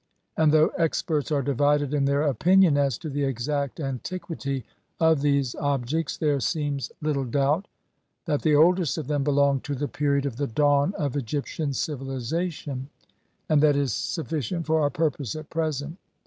and, 0.35 0.51
though 0.51 0.71
experts 0.79 1.31
are 1.31 1.43
divided 1.43 1.93
in 1.93 2.05
their 2.05 2.23
opinion 2.23 2.75
as 2.75 2.97
the 2.97 3.23
exact 3.23 3.79
antiquity 3.79 4.65
of 4.99 5.21
these 5.21 5.53
objects, 5.53 6.17
there 6.17 6.39
seems 6.39 6.91
little 7.03 7.23
doubt 7.23 7.67
that 8.25 8.41
the 8.41 8.55
oldest 8.55 8.97
of 8.97 9.05
them 9.05 9.23
belong 9.23 9.59
to 9.59 9.75
the 9.75 9.87
period 9.87 10.25
of 10.25 10.37
the 10.37 10.47
dawn 10.47 10.91
of 10.97 11.15
Egyptian 11.15 11.71
civilization, 11.71 12.89
and 13.47 13.61
that 13.61 13.75
is 13.75 13.93
sufficient 13.93 14.65
for 14.65 14.81
our 14.81 14.89
purpose 14.89 15.35
at 15.35 15.51
present. 15.51 15.99